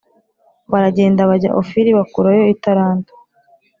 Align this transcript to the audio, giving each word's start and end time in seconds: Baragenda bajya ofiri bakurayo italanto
Baragenda 0.71 1.29
bajya 1.29 1.49
ofiri 1.61 1.89
bakurayo 1.97 2.43
italanto 2.55 3.13